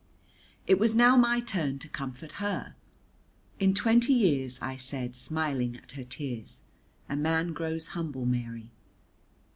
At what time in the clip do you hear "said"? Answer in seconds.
4.75-5.15